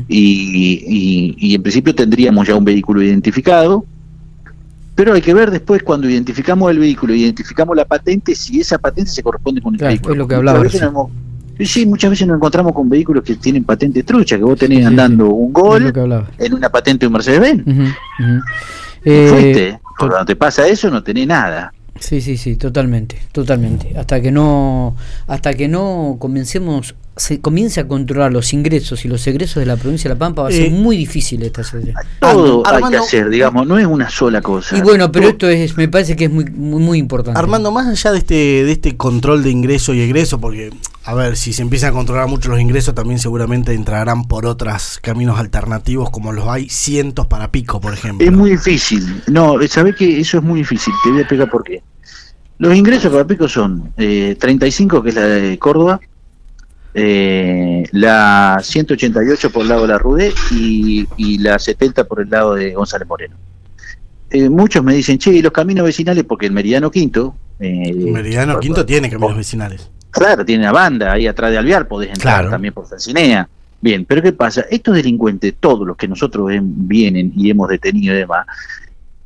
y, 0.07 1.35
y, 1.37 1.55
en 1.55 1.63
principio 1.63 1.95
tendríamos 1.95 2.47
ya 2.47 2.55
un 2.55 2.65
vehículo 2.65 3.01
identificado, 3.01 3.85
pero 4.97 5.13
hay 5.13 5.21
que 5.21 5.31
ver 5.31 5.51
después 5.51 5.83
cuando 5.83 6.09
identificamos 6.09 6.71
el 6.71 6.79
vehículo, 6.79 7.13
identificamos 7.13 7.77
la 7.77 7.85
patente, 7.85 8.33
si 8.33 8.59
esa 8.59 8.79
patente 8.79 9.11
se 9.11 9.21
corresponde 9.21 9.61
con 9.61 9.75
el 9.75 9.79
vehículo. 9.79 10.13
Es 10.13 10.17
lo 10.17 10.27
que 10.27 10.33
hablaba. 10.33 10.63
Sí, 11.59 11.85
muchas 11.85 12.09
veces 12.09 12.27
nos 12.27 12.37
encontramos 12.37 12.73
con 12.73 12.89
vehículos 12.89 13.23
que 13.23 13.35
tienen 13.35 13.63
patente 13.63 14.01
trucha, 14.01 14.37
que 14.37 14.43
vos 14.43 14.57
tenés 14.57 14.83
andando 14.87 15.29
un 15.29 15.53
gol 15.53 15.93
en 16.39 16.53
una 16.55 16.69
patente 16.71 17.01
de 17.01 17.07
un 17.07 17.13
Mercedes-Benz. 17.13 17.63
Eh, 19.05 19.77
cuando 19.99 20.25
te 20.25 20.35
pasa 20.35 20.67
eso 20.67 20.89
no 20.89 21.03
tenés 21.03 21.27
nada. 21.27 21.71
Sí, 21.99 22.19
sí, 22.19 22.35
sí, 22.35 22.55
totalmente, 22.55 23.21
totalmente. 23.31 23.95
Hasta 23.99 24.19
que 24.19 24.31
no, 24.31 24.95
hasta 25.27 25.53
que 25.53 25.67
no 25.67 26.17
comencemos, 26.17 26.95
se 27.17 27.41
comience 27.41 27.79
a 27.79 27.87
controlar 27.87 28.31
los 28.31 28.53
ingresos 28.53 29.05
y 29.05 29.07
los 29.07 29.25
egresos 29.27 29.61
de 29.61 29.65
la 29.65 29.75
provincia 29.75 30.09
de 30.09 30.15
La 30.15 30.19
Pampa, 30.19 30.43
va 30.43 30.49
a 30.49 30.51
ser 30.51 30.67
eh, 30.67 30.69
muy 30.69 30.97
difícil 30.97 31.41
esta 31.43 31.63
situación. 31.63 31.95
Todo 32.19 32.63
hay 32.65 32.83
que 32.89 32.97
hacer, 32.97 33.29
digamos, 33.29 33.67
no 33.67 33.77
es 33.77 33.85
una 33.85 34.09
sola 34.09 34.41
cosa. 34.41 34.77
Y 34.77 34.81
bueno, 34.81 35.11
pero 35.11 35.29
esto 35.29 35.47
es, 35.49 35.75
me 35.77 35.87
parece 35.87 36.15
que 36.15 36.25
es 36.25 36.31
muy, 36.31 36.45
muy, 36.45 36.81
muy 36.81 36.97
importante. 36.97 37.39
Armando, 37.39 37.71
más 37.71 37.87
allá 37.87 38.11
de 38.11 38.17
este, 38.19 38.33
de 38.33 38.71
este 38.71 38.97
control 38.97 39.43
de 39.43 39.49
ingreso 39.49 39.93
y 39.93 40.01
egreso, 40.01 40.39
porque 40.39 40.71
a 41.07 41.13
ver, 41.13 41.37
si 41.37 41.53
se 41.53 41.61
empiezan 41.61 41.91
a 41.91 41.93
controlar 41.93 42.27
mucho 42.27 42.49
los 42.49 42.59
ingresos, 42.59 42.93
también 42.93 43.17
seguramente 43.17 43.73
entrarán 43.73 44.25
por 44.25 44.45
otros 44.45 44.99
caminos 45.01 45.39
alternativos, 45.39 46.09
como 46.09 46.33
los 46.33 46.45
hay 46.47 46.67
cientos 46.67 47.27
para 47.27 47.49
pico, 47.49 47.79
por 47.79 47.93
ejemplo. 47.93 48.27
Es 48.27 48.33
muy 48.33 48.51
difícil. 48.51 49.23
No, 49.27 49.55
sabés 49.69 49.95
que 49.95 50.19
eso 50.19 50.39
es 50.39 50.43
muy 50.43 50.59
difícil. 50.59 50.93
Te 51.05 51.09
voy 51.09 51.19
a 51.19 51.21
explicar 51.21 51.49
por 51.49 51.63
qué. 51.63 51.81
Los 52.57 52.75
ingresos 52.75 53.09
para 53.09 53.25
pico 53.25 53.47
son 53.47 53.93
eh, 53.95 54.35
35, 54.37 55.01
que 55.01 55.09
es 55.09 55.15
la 55.15 55.21
de 55.21 55.57
Córdoba, 55.57 56.01
eh, 56.93 57.83
la 57.91 58.59
188 58.61 59.51
por 59.51 59.63
el 59.63 59.69
lado 59.69 59.81
de 59.83 59.87
la 59.87 59.97
Rude 59.97 60.33
y, 60.51 61.37
la 61.39 61.59
70 61.59 62.05
por 62.05 62.21
el 62.21 62.29
lado 62.29 62.55
de 62.55 62.73
González 62.73 63.07
Moreno. 63.07 63.35
Eh, 64.29 64.49
muchos 64.49 64.83
me 64.83 64.93
dicen, 64.93 65.17
che, 65.17 65.31
¿y 65.31 65.41
los 65.41 65.51
caminos 65.51 65.85
vecinales? 65.85 66.23
Porque 66.23 66.45
el 66.45 66.51
Meridiano 66.51 66.91
Quinto... 66.91 67.35
Eh, 67.59 67.89
el 67.89 68.11
Meridiano 68.11 68.59
Quinto 68.59 68.85
tiene 68.85 69.09
caminos 69.09 69.37
vecinales 69.37 69.89
Claro, 70.11 70.43
tiene 70.45 70.63
una 70.63 70.71
banda 70.71 71.13
ahí 71.13 71.27
atrás 71.27 71.51
de 71.51 71.57
Alvear, 71.57 71.87
podés 71.87 72.09
entrar 72.09 72.49
también 72.49 72.73
por 72.73 72.87
Francinea. 72.87 73.47
Bien, 73.79 74.05
pero 74.05 74.23
¿qué 74.23 74.33
pasa? 74.33 74.65
Estos 74.71 74.95
delincuentes, 74.95 75.53
todos 75.59 75.85
los 75.85 75.95
que 75.95 76.07
nosotros 76.07 76.49
vienen 76.59 77.31
y 77.35 77.51
hemos 77.51 77.69
detenido 77.69 78.15
y 78.15 78.17
demás, 78.17 78.47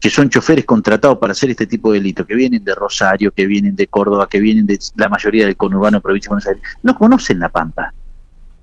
que 0.01 0.09
son 0.09 0.29
choferes 0.29 0.65
contratados 0.65 1.19
para 1.19 1.31
hacer 1.31 1.51
este 1.51 1.67
tipo 1.67 1.91
de 1.91 1.99
delitos, 1.99 2.25
que 2.25 2.33
vienen 2.33 2.63
de 2.63 2.73
Rosario, 2.73 3.31
que 3.31 3.45
vienen 3.45 3.75
de 3.75 3.85
Córdoba, 3.85 4.27
que 4.27 4.39
vienen 4.39 4.65
de 4.65 4.79
la 4.95 5.07
mayoría 5.07 5.45
del 5.45 5.55
conurbano 5.55 5.97
de 5.97 6.01
provincia 6.01 6.29
de 6.29 6.33
Buenos 6.33 6.47
Aires, 6.47 6.63
no 6.81 6.95
conocen 6.95 7.39
La 7.39 7.49
Pampa. 7.49 7.93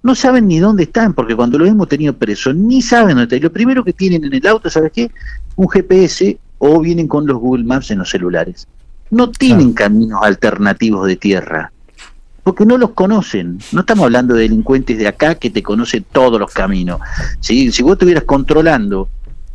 No 0.02 0.16
saben 0.16 0.48
ni 0.48 0.58
dónde 0.58 0.82
están, 0.82 1.14
porque 1.14 1.36
cuando 1.36 1.56
los 1.56 1.68
hemos 1.68 1.88
tenido 1.88 2.12
presos, 2.12 2.56
ni 2.56 2.82
saben 2.82 3.10
dónde 3.10 3.24
están. 3.24 3.40
Lo 3.40 3.52
primero 3.52 3.84
que 3.84 3.92
tienen 3.92 4.24
en 4.24 4.34
el 4.34 4.46
auto, 4.48 4.68
¿sabes 4.68 4.90
qué? 4.92 5.12
Un 5.54 5.68
GPS 5.68 6.36
o 6.58 6.80
vienen 6.80 7.06
con 7.06 7.24
los 7.24 7.38
Google 7.38 7.64
Maps 7.64 7.92
en 7.92 7.98
los 7.98 8.10
celulares. 8.10 8.66
No 9.10 9.30
tienen 9.30 9.72
caminos 9.74 10.20
alternativos 10.22 11.06
de 11.06 11.16
tierra 11.16 11.72
porque 12.42 12.66
no 12.66 12.78
los 12.78 12.90
conocen. 12.90 13.58
No 13.72 13.80
estamos 13.80 14.04
hablando 14.04 14.34
de 14.34 14.42
delincuentes 14.42 14.98
de 14.98 15.06
acá 15.06 15.36
que 15.36 15.50
te 15.50 15.62
conocen 15.62 16.04
todos 16.10 16.40
los 16.40 16.52
caminos. 16.52 16.98
Si 17.40 17.70
vos 17.82 17.92
estuvieras 17.92 18.24
controlando 18.24 19.08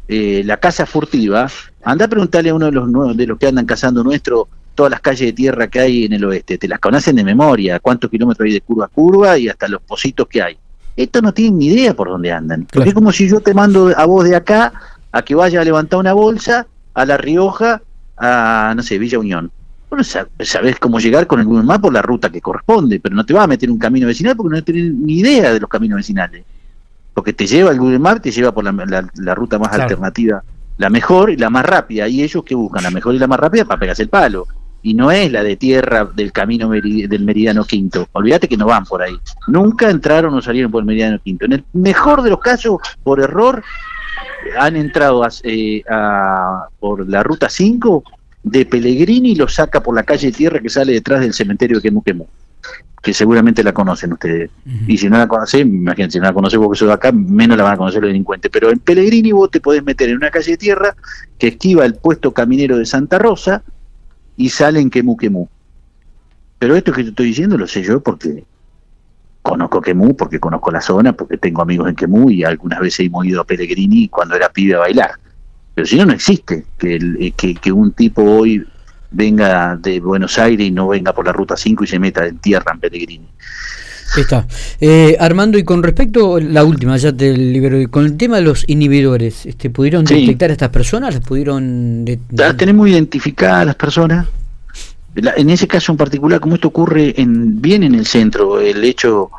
eh, 0.08 0.44
la 0.46 0.58
casa 0.58 0.86
furtiva, 0.86 1.50
anda 1.84 2.06
a 2.06 2.08
preguntarle 2.08 2.50
a 2.50 2.56
uno 2.56 2.66
de 2.66 2.72
los, 2.72 3.18
de 3.18 3.28
los 3.28 3.38
que 3.38 3.48
andan 3.48 3.66
cazando 3.66 4.04
nuestro 4.04 4.48
todas 4.76 4.92
las 4.92 5.02
calles 5.02 5.28
de 5.28 5.34
tierra 5.34 5.68
que 5.68 5.80
hay 5.80 6.06
en 6.06 6.14
el 6.14 6.26
oeste. 6.26 6.58
Te 6.58 6.68
las 6.68 6.80
conocen 6.80 7.16
de 7.16 7.24
memoria, 7.24 7.80
cuántos 7.80 8.10
kilómetros 8.10 8.46
hay 8.46 8.54
de 8.54 8.62
curva 8.62 8.86
a 8.86 8.88
curva 8.88 9.38
y 9.38 9.48
hasta 9.48 9.68
los 9.68 9.82
pocitos 9.82 10.28
que 10.28 10.42
hay. 10.42 10.58
Estos 10.96 11.22
no 11.22 11.34
tienen 11.34 11.60
ni 11.60 11.68
idea 11.68 11.94
por 11.94 12.10
dónde 12.10 12.32
andan. 12.32 12.68
Porque 12.72 12.90
es 12.90 12.96
como 12.96 13.12
si 13.12 13.28
yo 13.28 13.40
te 13.40 13.54
mando 13.54 13.92
a 13.96 14.06
vos 14.06 14.24
de 14.26 14.36
acá 14.36 14.74
a 15.12 15.22
que 15.22 15.36
vaya 15.36 15.62
a 15.62 15.64
levantar 15.64 16.00
una 16.00 16.14
bolsa 16.14 16.68
a 16.94 17.06
La 17.06 17.18
Rioja, 17.18 17.82
a, 18.18 18.74
no 18.76 18.84
sé, 18.84 18.98
Villa 18.98 19.20
Unión 19.20 19.52
bueno, 19.94 20.04
sabes 20.04 20.80
cómo 20.80 21.00
llegar 21.00 21.28
con 21.28 21.40
el 21.40 21.46
Google 21.46 21.66
Maps 21.66 21.82
por 21.82 21.94
la 21.94 22.02
ruta 22.02 22.32
que 22.32 22.42
corresponde, 22.42 23.00
pero 23.00 23.16
no 23.16 23.24
te 23.24 23.32
va 23.32 23.44
a 23.44 23.48
meter 23.48 23.70
un 23.70 23.78
camino 23.78 24.08
vecinal 24.08 24.36
porque 24.36 24.56
no 24.56 24.64
tienes 24.64 24.92
ni 24.92 25.20
idea 25.20 25.54
de 25.54 25.60
los 25.60 25.70
caminos 25.70 25.98
vecinales. 25.98 26.44
Porque 27.14 27.32
te 27.32 27.46
lleva 27.46 27.70
el 27.70 27.78
Google 27.78 28.00
Maps, 28.00 28.24
te 28.24 28.32
lleva 28.32 28.52
por 28.52 28.64
la, 28.64 29.36
ruta 29.36 29.60
más 29.60 29.72
alternativa, 29.72 30.44
la 30.78 30.90
mejor 30.90 31.30
y 31.30 31.38
la 31.38 31.50
más 31.50 31.66
rápida. 31.66 32.08
Y 32.08 32.24
ellos 32.24 32.44
que 32.44 32.56
buscan 32.56 32.84
la 32.84 32.92
mejor 32.92 33.16
y 33.16 33.20
la 33.20 33.28
más 33.28 33.40
rápida 33.40 33.66
para 33.66 33.80
pegarse 33.80 34.04
el 34.04 34.10
palo. 34.10 34.48
Y 34.82 34.94
no 34.94 35.12
es 35.12 35.32
la 35.32 35.44
de 35.44 35.56
tierra 35.56 36.06
del 36.06 36.32
camino 36.32 36.70
del 36.70 37.24
Meridiano 37.24 37.64
Quinto. 37.64 38.08
Olvídate 38.12 38.50
que 38.50 38.58
no 38.58 38.66
van 38.66 38.86
por 38.86 39.02
ahí. 39.02 39.18
Nunca 39.48 39.90
entraron 39.90 40.34
o 40.34 40.42
salieron 40.42 40.72
por 40.72 40.82
el 40.82 40.86
Meridiano 40.86 41.20
Quinto. 41.20 41.46
En 41.46 41.54
el 41.54 41.64
mejor 41.72 42.22
de 42.22 42.32
los 42.32 42.40
casos, 42.40 42.80
por 43.02 43.22
error, 43.22 43.64
han 44.60 44.76
entrado 44.76 45.26
eh, 45.44 45.84
por 46.80 47.10
la 47.10 47.24
ruta 47.24 47.50
5 47.50 48.04
de 48.44 48.66
Pellegrini 48.66 49.36
lo 49.36 49.48
saca 49.48 49.82
por 49.82 49.96
la 49.96 50.04
calle 50.04 50.28
de 50.28 50.34
tierra 50.34 50.60
que 50.60 50.70
sale 50.70 50.92
detrás 50.92 51.22
del 51.22 51.34
cementerio 51.34 51.80
de 51.80 51.82
Quemu 51.82 52.28
que 53.04 53.14
seguramente 53.14 53.64
la 53.64 53.74
conocen 53.74 54.14
ustedes. 54.14 54.50
Y 54.88 54.98
si 54.98 55.10
no 55.10 55.18
la 55.18 55.28
conocen, 55.28 55.68
imagínense, 55.68 56.14
si 56.14 56.20
no 56.20 56.26
la 56.26 56.34
conocen 56.34 56.62
porque 56.62 56.80
soy 56.80 56.88
de 56.88 56.94
acá, 56.94 57.12
menos 57.12 57.58
la 57.58 57.66
van 57.66 57.74
a 57.74 57.78
conocer 57.78 58.02
los 58.02 58.08
delincuentes. 58.08 58.50
Pero 58.50 58.72
en 58.72 58.80
Pellegrini 58.80 59.34
vos 59.34 59.52
te 59.52 59.60
podés 59.60 59.84
meter 59.84 60.08
en 60.08 60.16
una 60.16 60.32
calle 60.32 60.52
de 60.52 60.58
tierra 60.58 60.96
que 61.38 61.50
esquiva 61.50 61.86
el 61.86 61.96
puesto 61.96 62.34
caminero 62.34 62.78
de 62.78 62.86
Santa 62.86 63.20
Rosa 63.20 63.62
y 64.38 64.48
sale 64.50 64.80
en 64.80 64.90
Quemu 64.90 65.18
Pero 66.58 66.78
esto 66.78 66.94
que 66.94 67.04
te 67.04 67.10
estoy 67.10 67.26
diciendo 67.28 67.58
lo 67.58 67.68
sé 67.68 67.84
yo 67.84 68.02
porque 68.02 68.46
conozco 69.42 69.82
Quemú, 69.82 70.16
porque 70.16 70.40
conozco 70.40 70.72
la 70.72 70.80
zona, 70.80 71.12
porque 71.12 71.38
tengo 71.38 71.62
amigos 71.62 71.90
en 71.90 71.96
Quemú 71.96 72.30
y 72.30 72.46
algunas 72.46 72.80
veces 72.80 73.06
hemos 73.06 73.26
ido 73.26 73.42
a 73.42 73.44
Pellegrini 73.44 74.08
cuando 74.08 74.38
era 74.38 74.48
pibe 74.48 74.76
a 74.76 74.80
bailar. 74.80 75.12
Pero 75.76 75.86
si 75.86 75.98
no, 75.98 76.06
no 76.06 76.14
existe 76.14 76.64
que, 76.78 76.96
eh, 76.96 77.34
que, 77.36 77.56
que 77.56 77.72
un 77.74 77.92
tipo 77.92 78.24
hoy 78.24 78.66
venga 79.14 79.78
de 79.78 80.00
Buenos 80.00 80.38
Aires 80.38 80.68
y 80.68 80.72
no 80.72 80.90
venga 80.90 81.14
por 81.14 81.26
la 81.26 81.32
ruta 81.32 81.56
5 81.56 81.84
y 81.84 81.88
se 81.88 82.00
meta 82.00 82.26
en 82.26 82.40
tierra 82.40 82.72
en 82.74 82.80
Pellegrini. 82.80 83.28
Está. 84.18 84.46
Eh, 84.80 85.16
Armando, 85.20 85.58
y 85.58 85.64
con 85.64 85.82
respecto, 85.82 86.40
la 86.40 86.64
última, 86.64 86.98
ya 86.98 87.12
te 87.12 87.36
libero, 87.36 87.90
con 87.90 88.06
el 88.06 88.18
tema 88.18 88.38
de 88.38 88.44
los 88.44 88.64
inhibidores, 88.68 89.46
este, 89.46 89.70
¿pudieron 89.70 90.06
detectar 90.06 90.50
a 90.50 90.54
estas 90.54 90.70
personas? 90.70 91.16
¿Las 91.16 91.24
pudieron...? 91.24 92.06
Ya 92.30 92.56
tenemos 92.56 92.88
identificadas 92.88 93.66
las 93.66 93.76
personas. 93.76 94.28
en 95.16 95.50
ese 95.50 95.68
caso 95.68 95.92
en 95.92 95.98
particular, 95.98 96.40
como 96.40 96.56
esto 96.56 96.68
ocurre 96.68 97.20
en 97.20 97.60
bien 97.60 97.84
en 97.84 97.96
el 97.96 98.06
centro, 98.06 98.60
el 98.60 98.84
hecho 98.84 99.32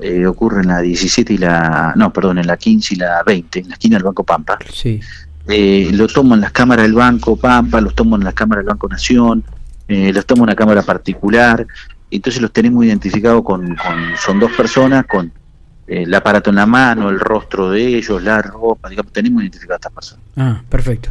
eh, 0.00 0.26
ocurre 0.26 0.62
en 0.62 0.68
la 0.68 0.80
17 0.80 1.34
y 1.34 1.38
la... 1.38 1.92
No, 1.94 2.12
perdón, 2.12 2.38
en 2.38 2.46
la 2.48 2.56
15 2.56 2.94
y 2.94 2.98
la 2.98 3.22
20, 3.24 3.60
en 3.60 3.68
la 3.68 3.74
esquina 3.74 3.96
del 3.98 4.04
Banco 4.04 4.24
Pampa. 4.24 4.58
Sí 4.72 5.00
eh, 5.48 5.90
lo 5.92 6.06
tomo 6.06 6.34
en 6.34 6.42
las 6.42 6.52
cámaras 6.52 6.84
del 6.84 6.94
Banco 6.94 7.36
Pampa, 7.36 7.80
los 7.80 7.94
tomo 7.94 8.16
en 8.16 8.24
las 8.24 8.34
cámaras 8.34 8.64
del 8.64 8.70
Banco 8.70 8.88
Nación, 8.88 9.44
eh, 9.88 10.12
los 10.12 10.26
tomo 10.26 10.40
en 10.40 10.44
una 10.44 10.54
cámara 10.54 10.82
particular, 10.82 11.66
entonces 12.10 12.40
los 12.40 12.52
tenemos 12.52 12.84
identificados 12.84 13.42
con, 13.42 13.74
con 13.76 14.16
son 14.22 14.38
dos 14.38 14.52
personas 14.52 15.06
con 15.06 15.32
el 15.88 16.12
aparato 16.14 16.50
en 16.50 16.56
la 16.56 16.66
mano, 16.66 17.08
el 17.08 17.18
rostro 17.18 17.70
de 17.70 17.96
ellos, 17.96 18.22
la 18.22 18.42
ropa, 18.42 18.90
digamos, 18.90 19.10
tenemos 19.10 19.42
identificado 19.42 19.74
a 19.74 19.76
estas 19.76 19.92
personas. 19.92 20.24
Ah, 20.36 20.62
perfecto. 20.68 21.08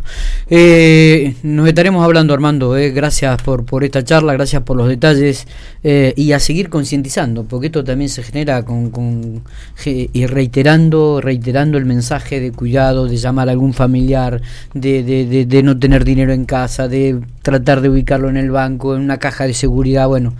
Eh, 0.50 1.36
nos 1.42 1.68
estaremos 1.68 2.06
hablando, 2.06 2.34
Armando, 2.34 2.78
eh, 2.78 2.92
gracias 2.92 3.42
por, 3.42 3.66
por 3.66 3.84
esta 3.84 4.04
charla, 4.04 4.34
gracias 4.34 4.62
por 4.62 4.78
los 4.78 4.88
detalles 4.88 5.48
eh, 5.84 6.14
y 6.16 6.32
a 6.32 6.40
seguir 6.40 6.70
concientizando, 6.70 7.44
porque 7.44 7.68
esto 7.68 7.84
también 7.84 8.10
se 8.10 8.22
genera 8.22 8.64
con, 8.64 8.92
con 8.92 9.44
y 9.84 10.26
reiterando, 10.28 11.22
reiterando 11.22 11.78
el 11.80 11.86
mensaje 11.86 12.40
de 12.40 12.52
cuidado, 12.52 13.08
de 13.08 13.18
llamar 13.18 13.50
a 13.50 13.54
algún 13.54 13.74
familiar, 13.74 14.42
de, 14.74 15.04
de, 15.04 15.46
de, 15.46 15.64
no 15.64 15.78
tener 15.80 16.04
dinero 16.06 16.34
en 16.34 16.46
casa, 16.46 16.88
de 16.88 17.20
tratar 17.42 17.82
de 17.82 17.90
ubicarlo 17.90 18.30
en 18.30 18.38
el 18.38 18.52
banco, 18.52 18.96
en 18.96 19.02
una 19.02 19.18
caja 19.18 19.46
de 19.46 19.56
seguridad, 19.56 20.08
bueno. 20.08 20.34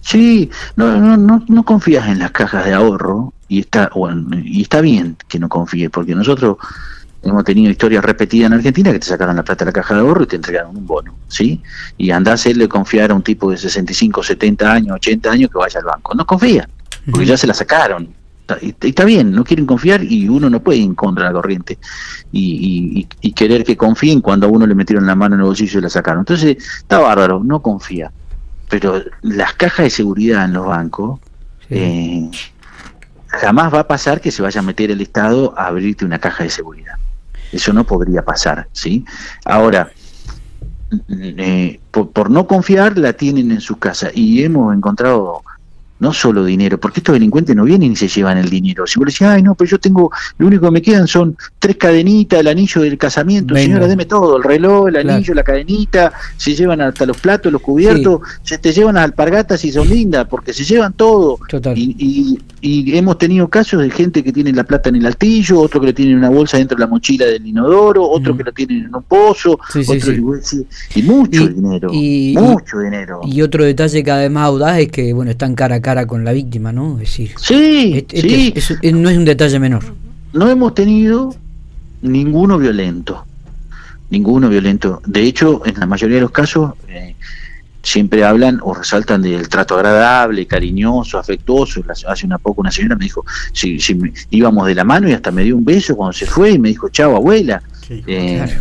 Sí, 0.00 0.48
no, 0.76 0.96
no, 0.98 1.16
no, 1.16 1.44
no 1.48 1.64
confías 1.64 2.08
en 2.08 2.20
las 2.20 2.30
cajas 2.30 2.64
de 2.64 2.72
ahorro 2.72 3.32
y 3.50 3.58
está 3.58 3.90
bueno, 3.92 4.38
y 4.44 4.62
está 4.62 4.80
bien 4.80 5.16
que 5.26 5.40
no 5.40 5.48
confíe 5.48 5.90
porque 5.90 6.14
nosotros 6.14 6.56
hemos 7.20 7.42
tenido 7.42 7.68
historias 7.68 8.04
repetidas 8.04 8.46
en 8.46 8.52
Argentina 8.52 8.92
que 8.92 9.00
te 9.00 9.06
sacaron 9.06 9.34
la 9.34 9.42
plata 9.42 9.64
de 9.64 9.70
la 9.70 9.72
caja 9.72 9.94
de 9.94 10.00
ahorro 10.00 10.22
y 10.22 10.26
te 10.28 10.36
entregaron 10.36 10.76
un 10.76 10.86
bono, 10.86 11.16
¿sí? 11.26 11.60
Y 11.98 12.12
andás 12.12 12.46
a 12.46 12.50
él 12.50 12.58
de 12.58 12.68
confiar 12.68 13.10
a 13.10 13.14
un 13.14 13.22
tipo 13.22 13.50
de 13.50 13.56
65, 13.56 14.22
70 14.22 14.72
años, 14.72 14.94
80 14.94 15.32
años 15.32 15.50
que 15.50 15.58
vaya 15.58 15.80
al 15.80 15.84
banco. 15.84 16.14
No 16.14 16.24
confía, 16.24 16.68
porque 17.10 17.26
ya 17.26 17.36
se 17.36 17.48
la 17.48 17.52
sacaron. 17.52 18.14
Y, 18.62 18.72
está 18.80 19.04
bien, 19.04 19.32
no 19.32 19.42
quieren 19.42 19.66
confiar 19.66 20.04
y 20.04 20.28
uno 20.28 20.48
no 20.48 20.60
puede 20.62 20.78
ir 20.78 20.84
en 20.84 20.94
contra 20.94 21.24
de 21.24 21.30
la 21.30 21.34
corriente 21.34 21.78
y, 22.30 23.04
querer 23.34 23.64
que 23.64 23.76
confíen 23.76 24.20
cuando 24.20 24.46
a 24.46 24.50
uno 24.50 24.64
le 24.64 24.76
metieron 24.76 25.06
la 25.06 25.16
mano 25.16 25.34
en 25.34 25.40
el 25.40 25.46
bolsillo 25.48 25.80
y 25.80 25.82
la 25.82 25.90
sacaron. 25.90 26.20
Entonces, 26.20 26.56
está 26.78 27.00
bárbaro, 27.00 27.42
no 27.42 27.60
confía. 27.60 28.12
Pero 28.68 29.02
las 29.22 29.54
cajas 29.54 29.86
de 29.86 29.90
seguridad 29.90 30.44
en 30.44 30.52
los 30.52 30.66
bancos, 30.66 31.18
eh, 31.68 32.30
jamás 33.40 33.72
va 33.72 33.80
a 33.80 33.88
pasar 33.88 34.20
que 34.20 34.30
se 34.30 34.42
vaya 34.42 34.60
a 34.60 34.62
meter 34.62 34.90
el 34.90 35.00
Estado 35.00 35.54
a 35.56 35.66
abrirte 35.66 36.04
una 36.04 36.18
caja 36.18 36.44
de 36.44 36.50
seguridad. 36.50 36.96
Eso 37.50 37.72
no 37.72 37.84
podría 37.84 38.22
pasar, 38.22 38.68
¿sí? 38.72 39.04
Ahora, 39.44 39.90
eh, 41.08 41.80
por, 41.90 42.30
no 42.30 42.46
confiar, 42.46 42.98
la 42.98 43.14
tienen 43.14 43.50
en 43.50 43.60
su 43.60 43.78
casa 43.78 44.10
y 44.14 44.44
hemos 44.44 44.74
encontrado 44.74 45.42
no 46.00 46.12
solo 46.12 46.44
dinero, 46.44 46.80
porque 46.80 47.00
estos 47.00 47.12
delincuentes 47.12 47.54
no 47.54 47.64
vienen 47.64 47.92
y 47.92 47.96
se 47.96 48.08
llevan 48.08 48.38
el 48.38 48.48
dinero. 48.48 48.86
Si 48.86 48.98
vos 48.98 49.06
decís, 49.06 49.22
ay, 49.22 49.42
no, 49.42 49.54
pero 49.54 49.70
yo 49.70 49.78
tengo, 49.78 50.10
lo 50.38 50.46
único 50.46 50.66
que 50.66 50.72
me 50.72 50.82
quedan 50.82 51.06
son 51.06 51.36
tres 51.58 51.76
cadenitas, 51.76 52.40
el 52.40 52.48
anillo 52.48 52.80
del 52.80 52.96
casamiento, 52.96 53.54
señora, 53.54 53.86
deme 53.86 54.06
todo, 54.06 54.38
el 54.38 54.42
reloj, 54.42 54.88
el 54.88 54.96
anillo, 55.08 55.34
la 55.34 55.44
cadenita, 55.44 56.12
se 56.36 56.54
llevan 56.54 56.80
hasta 56.80 57.04
los 57.04 57.18
platos, 57.18 57.52
los 57.52 57.60
cubiertos, 57.60 58.20
se 58.42 58.58
te 58.58 58.72
llevan 58.72 58.94
las 58.94 59.04
alpargatas 59.04 59.64
y 59.64 59.72
son 59.72 59.88
lindas, 59.88 60.26
porque 60.28 60.52
se 60.54 60.64
llevan 60.64 60.94
todo. 60.94 61.38
Y, 61.74 62.38
y, 62.62 62.96
hemos 62.96 63.18
tenido 63.18 63.48
casos 63.48 63.80
de 63.80 63.90
gente 63.90 64.22
que 64.22 64.32
tiene 64.32 64.52
la 64.52 64.64
plata 64.64 64.88
en 64.88 64.96
el 64.96 65.06
altillo, 65.06 65.60
otro 65.60 65.80
que 65.80 65.88
lo 65.88 65.94
tiene 65.94 66.12
en 66.12 66.18
una 66.18 66.30
bolsa 66.30 66.58
dentro 66.58 66.76
de 66.76 66.80
la 66.80 66.86
mochila 66.86 67.26
del 67.26 67.46
inodoro, 67.46 68.08
otro 68.08 68.34
mm. 68.34 68.36
que 68.36 68.44
lo 68.44 68.52
tiene 68.52 68.78
en 68.78 68.94
un 68.94 69.02
pozo, 69.02 69.58
y, 70.94 71.02
mucho 71.02 71.48
dinero, 71.48 71.90
mucho 71.90 72.78
dinero. 72.78 73.20
Y 73.24 73.42
otro 73.42 73.64
detalle 73.64 74.02
que 74.02 74.10
además 74.10 74.44
audaz 74.44 74.78
es 74.78 74.90
que, 74.90 75.12
bueno, 75.12 75.30
están 75.30 75.54
cara 75.54 75.76
a 75.76 75.80
cara 75.80 75.89
con 76.06 76.24
la 76.24 76.32
víctima, 76.32 76.72
¿no? 76.72 76.94
Es 76.94 77.00
decir, 77.00 77.32
sí, 77.38 78.06
sí. 78.08 78.54
no 78.92 79.10
es 79.10 79.18
un 79.18 79.24
detalle 79.24 79.58
menor. 79.58 79.82
No 80.32 80.48
hemos 80.48 80.74
tenido 80.74 81.34
ninguno 82.02 82.58
violento, 82.58 83.24
ninguno 84.10 84.48
violento. 84.48 85.02
De 85.06 85.22
hecho, 85.22 85.62
en 85.66 85.78
la 85.78 85.86
mayoría 85.86 86.16
de 86.16 86.22
los 86.22 86.30
casos 86.30 86.74
eh, 86.88 87.14
siempre 87.82 88.24
hablan 88.24 88.60
o 88.62 88.74
resaltan 88.74 89.22
del 89.22 89.48
trato 89.48 89.76
agradable, 89.76 90.46
cariñoso, 90.46 91.18
afectuoso. 91.18 91.82
Hace 92.06 92.26
una 92.26 92.38
poco 92.38 92.60
una 92.60 92.70
señora 92.70 92.96
me 92.96 93.04
dijo, 93.04 93.24
si, 93.52 93.80
si 93.80 93.98
íbamos 94.30 94.66
de 94.66 94.74
la 94.74 94.84
mano 94.84 95.08
y 95.08 95.12
hasta 95.12 95.30
me 95.30 95.44
dio 95.44 95.56
un 95.56 95.64
beso 95.64 95.96
cuando 95.96 96.12
se 96.12 96.26
fue 96.26 96.52
y 96.52 96.58
me 96.58 96.68
dijo, 96.68 96.88
chao 96.88 97.16
abuela. 97.16 97.62
Sí, 97.86 98.02
eh, 98.06 98.58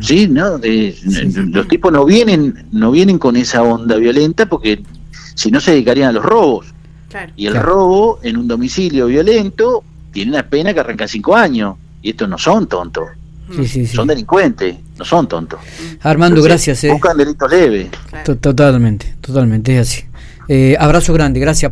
sí 0.00 0.28
¿no? 0.28 0.58
los 0.58 1.68
tipos 1.68 1.92
no 1.92 2.04
vienen, 2.04 2.66
no 2.70 2.90
vienen 2.90 3.18
con 3.18 3.36
esa 3.36 3.62
onda 3.62 3.96
violenta 3.96 4.46
porque 4.46 4.82
si 5.34 5.50
no 5.50 5.60
se 5.60 5.72
dedicarían 5.72 6.10
a 6.10 6.12
los 6.12 6.24
robos. 6.24 6.66
y 7.36 7.46
el 7.46 7.54
robo 7.56 8.20
en 8.22 8.36
un 8.36 8.46
domicilio 8.46 9.06
violento 9.06 9.82
tiene 10.12 10.32
una 10.32 10.42
pena 10.44 10.72
que 10.72 10.80
arranca 10.80 11.08
cinco 11.08 11.34
años. 11.34 11.76
Y 12.02 12.10
estos 12.10 12.28
no 12.28 12.38
son 12.38 12.66
tontos. 12.66 13.08
son 13.92 14.06
delincuentes, 14.06 14.76
no 14.98 15.04
son 15.04 15.26
tontos. 15.28 15.60
Armando, 16.02 16.42
gracias. 16.42 16.84
Eh. 16.84 16.92
Buscan 16.92 17.16
delitos 17.16 17.50
leves. 17.50 17.88
Totalmente, 18.24 19.16
totalmente, 19.20 19.78
es 19.78 19.88
así. 19.88 20.04
Eh, 20.48 20.76
abrazo 20.78 21.12
grande, 21.12 21.38
gracias. 21.38 21.68